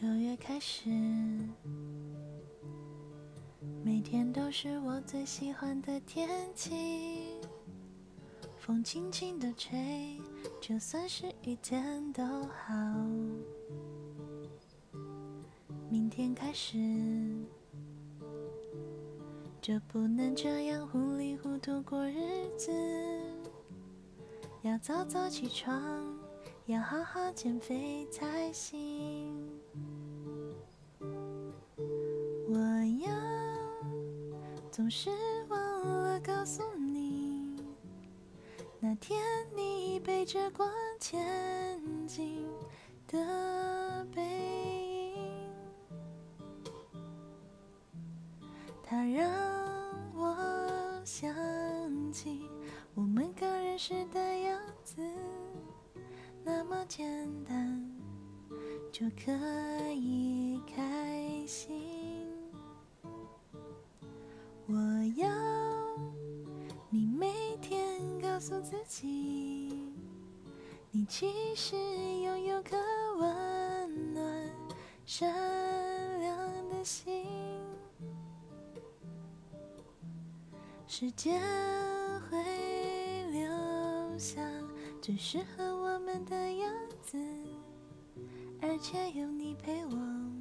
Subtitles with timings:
[0.00, 0.88] 九月开始，
[3.82, 7.40] 每天都是我最喜欢的天气。
[8.58, 10.16] 风轻轻的吹，
[10.60, 12.76] 就算是雨天都好。
[15.90, 16.78] 明天开始，
[19.60, 22.70] 就不能这样糊里糊涂过日子，
[24.62, 26.16] 要早早起床。
[26.66, 29.57] 要好好减肥才行。
[34.78, 35.10] 总是
[35.48, 37.56] 忘了告诉你，
[38.78, 39.20] 那天
[39.56, 40.70] 你背着光
[41.00, 42.46] 前进
[43.08, 44.22] 的背
[45.16, 45.42] 影，
[48.84, 49.28] 它让
[50.14, 51.28] 我想
[52.12, 52.48] 起
[52.94, 55.02] 我们刚认识的样子。
[56.44, 57.84] 那么简单
[58.92, 59.32] 就可
[59.90, 61.87] 以开心。
[64.70, 64.74] 我
[65.16, 65.26] 要
[66.90, 69.72] 你每天告诉自己，
[70.90, 72.76] 你其实拥有颗
[73.16, 74.50] 温暖、
[75.06, 76.36] 善良
[76.68, 77.24] 的心。
[80.86, 81.40] 时间
[82.28, 82.36] 会
[83.32, 84.42] 留下
[85.00, 87.16] 最适合我们的样子，
[88.60, 90.37] 而且有你陪我。